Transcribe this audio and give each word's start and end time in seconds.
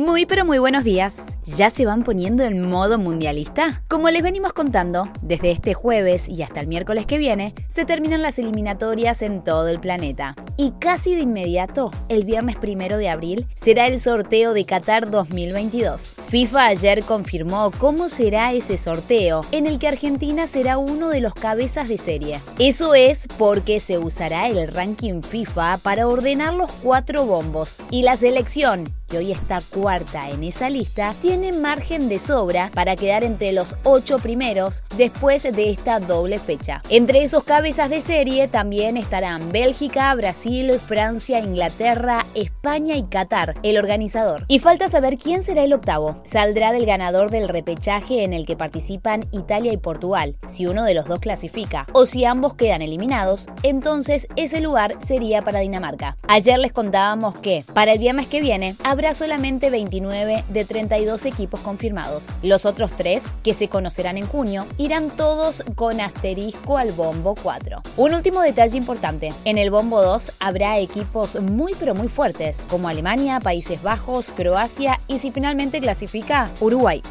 Muy 0.00 0.24
pero 0.24 0.46
muy 0.46 0.58
buenos 0.58 0.82
días. 0.82 1.26
¿Ya 1.44 1.68
se 1.68 1.84
van 1.84 2.04
poniendo 2.04 2.42
en 2.42 2.66
modo 2.66 2.98
mundialista? 2.98 3.82
Como 3.86 4.08
les 4.08 4.22
venimos 4.22 4.54
contando, 4.54 5.10
desde 5.20 5.50
este 5.50 5.74
jueves 5.74 6.26
y 6.26 6.42
hasta 6.42 6.60
el 6.60 6.68
miércoles 6.68 7.04
que 7.04 7.18
viene, 7.18 7.54
se 7.68 7.84
terminan 7.84 8.22
las 8.22 8.38
eliminatorias 8.38 9.20
en 9.20 9.44
todo 9.44 9.68
el 9.68 9.78
planeta. 9.78 10.36
Y 10.56 10.70
casi 10.80 11.14
de 11.14 11.20
inmediato, 11.20 11.90
el 12.08 12.24
viernes 12.24 12.56
primero 12.56 12.96
de 12.96 13.10
abril, 13.10 13.46
será 13.54 13.88
el 13.88 14.00
sorteo 14.00 14.54
de 14.54 14.64
Qatar 14.64 15.10
2022. 15.10 16.16
FIFA 16.28 16.66
ayer 16.68 17.02
confirmó 17.02 17.70
cómo 17.76 18.08
será 18.08 18.54
ese 18.54 18.78
sorteo, 18.78 19.42
en 19.52 19.66
el 19.66 19.78
que 19.78 19.88
Argentina 19.88 20.46
será 20.46 20.78
uno 20.78 21.10
de 21.10 21.20
los 21.20 21.34
cabezas 21.34 21.88
de 21.88 21.98
serie. 21.98 22.40
Eso 22.58 22.94
es 22.94 23.26
porque 23.36 23.80
se 23.80 23.98
usará 23.98 24.48
el 24.48 24.66
ranking 24.68 25.20
FIFA 25.20 25.76
para 25.78 26.08
ordenar 26.08 26.54
los 26.54 26.72
cuatro 26.72 27.26
bombos. 27.26 27.78
Y 27.90 28.02
la 28.02 28.16
selección, 28.16 28.94
que 29.10 29.18
hoy 29.18 29.32
está 29.32 29.60
cuarta 29.60 30.30
en 30.30 30.44
esa 30.44 30.70
lista, 30.70 31.14
tiene 31.20 31.52
margen 31.52 32.08
de 32.08 32.18
sobra 32.18 32.70
para 32.72 32.96
quedar 32.96 33.24
entre 33.24 33.52
los 33.52 33.74
ocho 33.82 34.18
primeros 34.18 34.84
después 34.96 35.42
de 35.42 35.70
esta 35.70 35.98
doble 35.98 36.38
fecha. 36.38 36.82
Entre 36.88 37.22
esos 37.22 37.42
cabezas 37.42 37.90
de 37.90 38.00
serie 38.00 38.46
también 38.48 38.96
estarán 38.96 39.50
Bélgica, 39.50 40.14
Brasil, 40.14 40.78
Francia, 40.78 41.40
Inglaterra, 41.40 42.24
España 42.34 42.96
y 42.96 43.02
Qatar, 43.02 43.56
el 43.62 43.78
organizador. 43.78 44.44
Y 44.46 44.60
falta 44.60 44.88
saber 44.88 45.16
quién 45.16 45.42
será 45.42 45.64
el 45.64 45.72
octavo. 45.72 46.22
Saldrá 46.24 46.72
del 46.72 46.86
ganador 46.86 47.30
del 47.30 47.48
repechaje 47.48 48.22
en 48.22 48.32
el 48.32 48.46
que 48.46 48.56
participan 48.56 49.26
Italia 49.32 49.72
y 49.72 49.76
Portugal, 49.76 50.36
si 50.46 50.66
uno 50.66 50.84
de 50.84 50.94
los 50.94 51.06
dos 51.06 51.18
clasifica, 51.18 51.86
o 51.92 52.06
si 52.06 52.24
ambos 52.24 52.54
quedan 52.54 52.82
eliminados, 52.82 53.48
entonces 53.64 54.28
ese 54.36 54.60
lugar 54.60 54.96
sería 55.00 55.42
para 55.42 55.60
Dinamarca. 55.60 56.16
Ayer 56.28 56.58
les 56.58 56.72
contábamos 56.72 57.34
que 57.34 57.64
para 57.74 57.92
el 57.92 57.98
viernes 57.98 58.28
que 58.28 58.40
viene 58.40 58.76
habrá 58.84 58.99
solamente 59.14 59.70
29 59.70 60.44
de 60.48 60.64
32 60.64 61.24
equipos 61.24 61.60
confirmados. 61.60 62.28
Los 62.42 62.66
otros 62.66 62.90
tres, 62.96 63.24
que 63.42 63.54
se 63.54 63.68
conocerán 63.68 64.18
en 64.18 64.26
junio, 64.26 64.66
irán 64.76 65.10
todos 65.10 65.64
con 65.74 66.00
asterisco 66.00 66.76
al 66.76 66.92
bombo 66.92 67.34
4. 67.42 67.82
Un 67.96 68.14
último 68.14 68.42
detalle 68.42 68.76
importante, 68.76 69.32
en 69.44 69.58
el 69.58 69.70
bombo 69.70 70.02
2 70.02 70.32
habrá 70.38 70.78
equipos 70.78 71.40
muy 71.40 71.74
pero 71.78 71.94
muy 71.94 72.08
fuertes, 72.08 72.62
como 72.68 72.88
Alemania, 72.88 73.40
Países 73.40 73.82
Bajos, 73.82 74.30
Croacia 74.36 75.00
y 75.08 75.18
si 75.18 75.30
finalmente 75.30 75.80
clasifica, 75.80 76.50
Uruguay. 76.60 77.02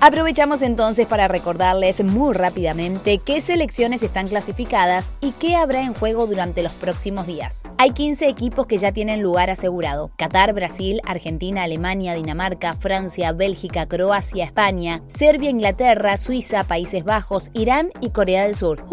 Aprovechamos 0.00 0.62
entonces 0.62 1.06
para 1.06 1.26
recordarles 1.26 2.04
muy 2.04 2.32
rápidamente 2.32 3.18
qué 3.18 3.40
selecciones 3.40 4.04
están 4.04 4.28
clasificadas 4.28 5.12
y 5.20 5.32
qué 5.32 5.56
habrá 5.56 5.82
en 5.82 5.92
juego 5.92 6.26
durante 6.28 6.62
los 6.62 6.72
próximos 6.72 7.26
días. 7.26 7.64
Hay 7.78 7.90
15 7.90 8.28
equipos 8.28 8.66
que 8.66 8.78
ya 8.78 8.92
tienen 8.92 9.22
lugar 9.22 9.50
asegurado. 9.50 10.12
Qatar, 10.16 10.54
Brasil, 10.54 11.00
Argentina, 11.04 11.27
Alemania, 11.58 12.14
Dinamarca, 12.14 12.74
Francia, 12.74 13.32
Bélgica, 13.32 13.86
Croacia, 13.86 14.44
España, 14.44 15.02
Serbia, 15.08 15.50
Inglaterra, 15.50 16.16
Suiza, 16.16 16.64
Países 16.64 17.04
Bajos, 17.04 17.50
Irán 17.54 17.90
y 18.00 18.10
Corea 18.10 18.44
del 18.44 18.54
Sur. 18.54 18.84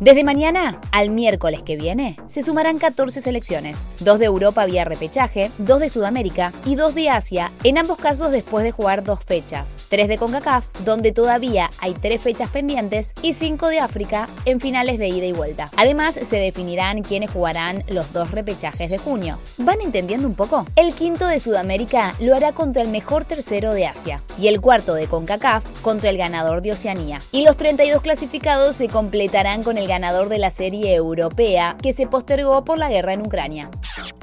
Desde 0.00 0.24
mañana 0.24 0.80
al 0.90 1.10
miércoles 1.10 1.62
que 1.62 1.76
viene 1.76 2.16
se 2.26 2.42
sumarán 2.42 2.78
14 2.78 3.20
selecciones, 3.20 3.86
dos 4.00 4.18
de 4.18 4.24
Europa 4.24 4.66
vía 4.66 4.84
repechaje, 4.84 5.52
dos 5.58 5.78
de 5.78 5.88
Sudamérica 5.88 6.52
y 6.64 6.74
dos 6.74 6.96
de 6.96 7.10
Asia, 7.10 7.52
en 7.62 7.78
ambos 7.78 7.98
casos 7.98 8.32
después 8.32 8.64
de 8.64 8.72
jugar 8.72 9.04
dos 9.04 9.20
fechas, 9.24 9.86
tres 9.88 10.08
de 10.08 10.18
CONCACAF, 10.18 10.64
donde 10.84 11.12
todavía 11.12 11.70
hay 11.78 11.94
tres 11.94 12.20
fechas 12.20 12.50
pendientes, 12.50 13.14
y 13.22 13.34
cinco 13.34 13.68
de 13.68 13.78
África 13.78 14.28
en 14.46 14.58
finales 14.58 14.98
de 14.98 15.08
ida 15.08 15.26
y 15.26 15.32
vuelta. 15.32 15.70
Además, 15.76 16.14
se 16.14 16.36
definirán 16.38 17.02
quiénes 17.02 17.30
jugarán 17.30 17.84
los 17.88 18.12
dos 18.12 18.32
repechajes 18.32 18.90
de 18.90 18.98
junio. 18.98 19.38
¿Van 19.58 19.80
entendiendo 19.80 20.26
un 20.26 20.34
poco? 20.34 20.66
El 20.74 20.92
quinto 20.94 21.28
de 21.28 21.38
Sudamérica 21.38 22.14
lo 22.18 22.34
hará 22.34 22.52
contra 22.52 22.82
el 22.82 22.88
mejor 22.88 23.24
tercero 23.24 23.72
de 23.72 23.86
Asia, 23.86 24.22
y 24.40 24.48
el 24.48 24.60
cuarto 24.60 24.94
de 24.94 25.06
CONCACAF 25.06 25.64
contra 25.82 26.10
el 26.10 26.18
ganador 26.18 26.62
de 26.62 26.72
Oceanía. 26.72 27.20
Y 27.30 27.44
los 27.44 27.56
32 27.56 28.02
clasificados 28.02 28.74
se 28.74 28.88
completarán 28.88 29.62
con 29.62 29.78
el 29.78 29.83
ganador 29.86 30.28
de 30.28 30.38
la 30.38 30.50
serie 30.50 30.94
europea 30.94 31.76
que 31.82 31.92
se 31.92 32.06
postergó 32.06 32.64
por 32.64 32.78
la 32.78 32.88
guerra 32.88 33.12
en 33.12 33.22
Ucrania. 33.22 33.70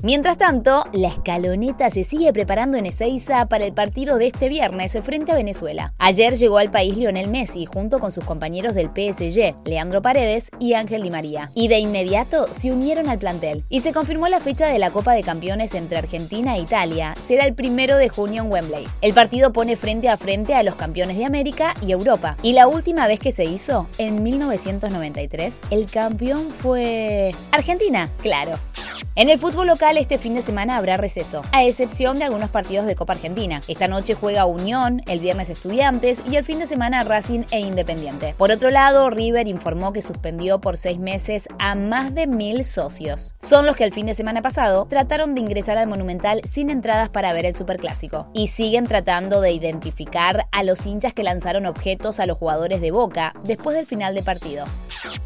Mientras 0.03 0.39
tanto, 0.39 0.84
la 0.94 1.09
escaloneta 1.09 1.91
se 1.91 2.03
sigue 2.03 2.34
preparando 2.34 2.75
en 2.75 2.88
Ezeiza 2.88 3.45
para 3.45 3.66
el 3.66 3.73
partido 3.73 4.17
de 4.17 4.25
este 4.28 4.50
viernes 4.50 4.97
frente 5.03 5.31
a 5.31 5.35
Venezuela. 5.35 5.94
Ayer 6.00 6.35
llegó 6.35 6.57
al 6.57 6.72
país 6.72 6.97
Lionel 6.97 7.28
Messi 7.28 7.67
junto 7.67 8.00
con 8.00 8.11
sus 8.11 8.23
compañeros 8.23 8.73
del 8.73 8.88
PSG, 8.88 9.53
Leandro 9.63 10.01
Paredes 10.01 10.50
y 10.57 10.73
Ángel 10.73 11.03
Di 11.03 11.11
María. 11.11 11.51
Y 11.53 11.67
de 11.67 11.78
inmediato 11.78 12.47
se 12.51 12.72
unieron 12.72 13.09
al 13.09 13.19
plantel. 13.19 13.63
Y 13.69 13.81
se 13.81 13.94
confirmó 13.94 14.28
la 14.28 14.40
fecha 14.40 14.69
de 14.69 14.79
la 14.79 14.90
Copa 14.90 15.13
de 15.13 15.22
Campeones 15.22 15.75
entre 15.75 16.00
Argentina 16.00 16.56
e 16.56 16.61
Italia. 16.61 17.13
Será 17.23 17.45
el 17.45 17.53
primero 17.53 17.97
de 17.97 18.09
junio 18.09 18.41
en 18.41 18.51
Wembley. 18.51 18.88
El 19.01 19.13
partido 19.13 19.53
pone 19.53 19.75
frente 19.75 20.09
a 20.09 20.17
frente 20.17 20.56
a 20.56 20.63
los 20.63 20.73
campeones 20.73 21.16
de 21.16 21.25
América 21.25 21.75
y 21.85 21.91
Europa. 21.91 22.38
Y 22.41 22.53
la 22.53 22.67
última 22.67 23.06
vez 23.06 23.19
que 23.19 23.31
se 23.31 23.44
hizo, 23.44 23.88
en 24.00 24.23
1993, 24.23 25.59
el 25.69 25.85
campeón 25.85 26.50
fue 26.50 27.35
Argentina, 27.51 28.09
claro. 28.23 28.57
En 29.13 29.27
el 29.27 29.38
fútbol 29.38 29.67
local 29.67 29.97
este 29.97 30.17
fin 30.17 30.35
de 30.35 30.41
semana 30.41 30.77
habrá 30.77 30.95
receso, 30.95 31.41
a 31.51 31.66
excepción 31.66 32.17
de 32.17 32.23
algunos 32.23 32.49
partidos 32.49 32.85
de 32.85 32.95
Copa 32.95 33.11
Argentina. 33.11 33.59
Esta 33.67 33.89
noche 33.89 34.13
juega 34.13 34.45
Unión, 34.45 35.01
el 35.05 35.19
viernes 35.19 35.49
Estudiantes 35.49 36.23
y 36.31 36.38
el 36.38 36.45
fin 36.45 36.59
de 36.59 36.66
semana 36.66 37.03
Racing 37.03 37.41
e 37.51 37.59
Independiente. 37.59 38.33
Por 38.38 38.51
otro 38.51 38.69
lado, 38.69 39.09
River 39.09 39.49
informó 39.49 39.91
que 39.91 40.01
suspendió 40.01 40.61
por 40.61 40.77
seis 40.77 40.97
meses 40.97 41.49
a 41.59 41.75
más 41.75 42.16
de 42.16 42.25
mil 42.25 42.63
socios. 42.63 43.35
Son 43.41 43.66
los 43.66 43.75
que 43.75 43.83
el 43.83 43.91
fin 43.91 44.05
de 44.05 44.13
semana 44.13 44.41
pasado 44.41 44.88
trataron 44.89 45.35
de 45.35 45.41
ingresar 45.41 45.78
al 45.78 45.88
Monumental 45.88 46.39
sin 46.49 46.69
entradas 46.69 47.09
para 47.09 47.33
ver 47.33 47.45
el 47.45 47.55
Superclásico. 47.55 48.29
Y 48.33 48.47
siguen 48.47 48.88
tratando 48.88 49.41
de 49.41 49.51
identificar 49.51 50.47
a 50.53 50.63
los 50.63 50.88
hinchas 50.88 51.11
que 51.11 51.23
lanzaron 51.23 51.66
objetos 51.66 52.22
a 52.22 52.25
los 52.25 52.38
jugadores 52.38 52.79
de 52.79 52.91
Boca 52.91 53.33
después 53.43 53.75
del 53.75 53.85
final 53.85 54.16
de 54.16 54.23
partido. 54.23 54.63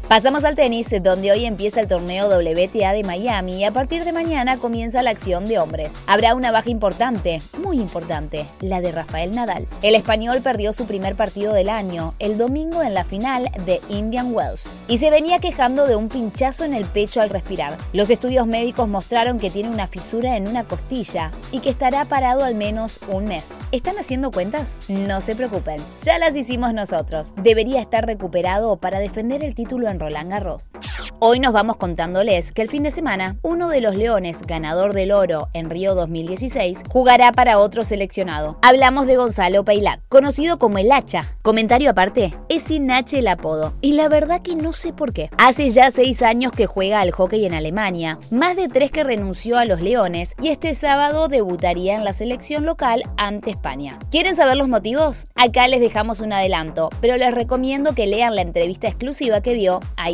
Pasamos 0.08 0.44
al 0.44 0.54
tenis, 0.56 0.88
donde 1.02 1.30
hoy 1.30 1.44
empieza 1.44 1.80
el 1.80 1.88
torneo 1.88 2.28
WTA 2.28 2.92
de 2.92 3.04
Miami 3.04 3.64
partir 3.76 4.06
de 4.06 4.12
mañana 4.14 4.56
comienza 4.56 5.02
la 5.02 5.10
acción 5.10 5.44
de 5.44 5.58
hombres. 5.58 5.92
Habrá 6.06 6.34
una 6.34 6.50
baja 6.50 6.70
importante, 6.70 7.42
muy 7.62 7.78
importante, 7.78 8.46
la 8.62 8.80
de 8.80 8.90
Rafael 8.90 9.32
Nadal. 9.32 9.68
El 9.82 9.94
español 9.94 10.40
perdió 10.40 10.72
su 10.72 10.86
primer 10.86 11.14
partido 11.14 11.52
del 11.52 11.68
año, 11.68 12.14
el 12.18 12.38
domingo 12.38 12.82
en 12.82 12.94
la 12.94 13.04
final 13.04 13.50
de 13.66 13.82
Indian 13.90 14.32
Wells, 14.32 14.74
y 14.88 14.96
se 14.96 15.10
venía 15.10 15.40
quejando 15.40 15.86
de 15.86 15.94
un 15.94 16.08
pinchazo 16.08 16.64
en 16.64 16.72
el 16.72 16.86
pecho 16.86 17.20
al 17.20 17.28
respirar. 17.28 17.76
Los 17.92 18.08
estudios 18.08 18.46
médicos 18.46 18.88
mostraron 18.88 19.38
que 19.38 19.50
tiene 19.50 19.68
una 19.68 19.88
fisura 19.88 20.38
en 20.38 20.48
una 20.48 20.64
costilla 20.64 21.30
y 21.52 21.60
que 21.60 21.68
estará 21.68 22.06
parado 22.06 22.44
al 22.44 22.54
menos 22.54 22.98
un 23.08 23.24
mes. 23.24 23.52
¿Están 23.72 23.98
haciendo 23.98 24.30
cuentas? 24.30 24.80
No 24.88 25.20
se 25.20 25.36
preocupen, 25.36 25.82
ya 26.02 26.18
las 26.18 26.34
hicimos 26.34 26.72
nosotros. 26.72 27.34
Debería 27.42 27.82
estar 27.82 28.06
recuperado 28.06 28.78
para 28.78 29.00
defender 29.00 29.44
el 29.44 29.54
título 29.54 29.90
en 29.90 30.00
Roland 30.00 30.30
Garros. 30.30 30.70
Hoy 31.18 31.40
nos 31.40 31.54
vamos 31.54 31.76
contándoles 31.76 32.52
que 32.52 32.60
el 32.60 32.68
fin 32.68 32.82
de 32.82 32.90
semana, 32.90 33.36
uno 33.40 33.70
de 33.70 33.80
los 33.80 33.96
Leones, 33.96 34.42
ganador 34.42 34.92
del 34.92 35.12
oro 35.12 35.48
en 35.54 35.70
Río 35.70 35.94
2016, 35.94 36.82
jugará 36.90 37.32
para 37.32 37.58
otro 37.58 37.84
seleccionado. 37.84 38.58
Hablamos 38.60 39.06
de 39.06 39.16
Gonzalo 39.16 39.64
Peilat, 39.64 40.00
conocido 40.10 40.58
como 40.58 40.76
el 40.76 40.92
Hacha. 40.92 41.34
Comentario 41.40 41.88
aparte, 41.88 42.34
es 42.50 42.64
sin 42.64 42.90
H 42.90 43.18
el 43.18 43.28
apodo, 43.28 43.72
y 43.80 43.94
la 43.94 44.10
verdad 44.10 44.42
que 44.42 44.56
no 44.56 44.74
sé 44.74 44.92
por 44.92 45.14
qué. 45.14 45.30
Hace 45.38 45.70
ya 45.70 45.90
seis 45.90 46.20
años 46.20 46.52
que 46.52 46.66
juega 46.66 47.00
al 47.00 47.12
hockey 47.12 47.46
en 47.46 47.54
Alemania, 47.54 48.18
más 48.30 48.54
de 48.54 48.68
tres 48.68 48.90
que 48.90 49.02
renunció 49.02 49.56
a 49.56 49.64
los 49.64 49.80
Leones, 49.80 50.34
y 50.38 50.48
este 50.48 50.74
sábado 50.74 51.28
debutaría 51.28 51.94
en 51.94 52.04
la 52.04 52.12
selección 52.12 52.66
local 52.66 53.04
ante 53.16 53.48
España. 53.48 53.98
¿Quieren 54.10 54.36
saber 54.36 54.58
los 54.58 54.68
motivos? 54.68 55.28
Acá 55.34 55.66
les 55.66 55.80
dejamos 55.80 56.20
un 56.20 56.34
adelanto, 56.34 56.90
pero 57.00 57.16
les 57.16 57.32
recomiendo 57.32 57.94
que 57.94 58.06
lean 58.06 58.34
la 58.34 58.42
entrevista 58.42 58.86
exclusiva 58.86 59.40
que 59.40 59.54
dio 59.54 59.80
a 59.96 60.10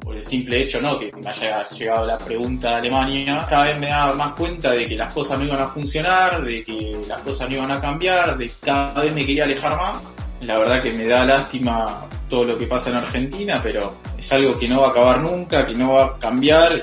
Por 0.00 0.16
el 0.16 0.22
simple 0.22 0.62
hecho, 0.62 0.80
¿no? 0.80 0.98
Que 0.98 1.10
me 1.12 1.28
haya 1.28 1.64
llegado 1.64 2.06
la 2.06 2.18
pregunta 2.18 2.68
de 2.70 2.74
Alemania, 2.76 3.44
cada 3.48 3.64
vez 3.64 3.78
me 3.78 3.86
daba 3.86 4.12
más 4.14 4.32
cuenta 4.34 4.72
de 4.72 4.86
que 4.86 4.94
las 4.96 5.12
cosas 5.12 5.38
no 5.38 5.46
iban 5.46 5.60
a 5.60 5.68
funcionar, 5.68 6.42
de 6.42 6.62
que 6.62 7.00
las 7.08 7.20
cosas 7.22 7.48
no 7.48 7.56
iban 7.56 7.70
a 7.70 7.80
cambiar, 7.80 8.36
de 8.36 8.46
que 8.46 8.54
cada 8.60 9.02
vez 9.02 9.14
me 9.14 9.24
quería 9.24 9.44
alejar 9.44 9.76
más. 9.76 10.16
La 10.42 10.58
verdad 10.58 10.82
que 10.82 10.92
me 10.92 11.06
da 11.06 11.24
lástima 11.24 12.06
todo 12.28 12.44
lo 12.44 12.58
que 12.58 12.66
pasa 12.66 12.90
en 12.90 12.96
Argentina, 12.96 13.60
pero 13.62 13.94
es 14.18 14.32
algo 14.32 14.58
que 14.58 14.68
no 14.68 14.82
va 14.82 14.88
a 14.88 14.90
acabar 14.90 15.20
nunca, 15.20 15.66
que 15.66 15.74
no 15.74 15.94
va 15.94 16.04
a 16.04 16.18
cambiar. 16.18 16.82